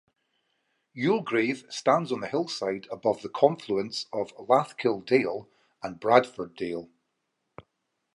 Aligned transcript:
Youlgrave 0.97 1.71
stands 1.71 2.11
on 2.11 2.21
the 2.21 2.27
hillside 2.27 2.87
above 2.89 3.21
the 3.21 3.29
confluence 3.29 4.07
of 4.11 4.35
Lathkill 4.35 5.05
Dale 5.05 5.47
and 5.83 5.99
Bradford 5.99 6.55
Dale. 6.55 6.89